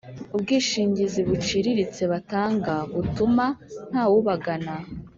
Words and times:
ubwishingizi 0.35 1.19
buciriritse 1.29 2.01
batanga 2.11 2.73
butuma 2.93 3.45
ntawubagana 3.89 4.73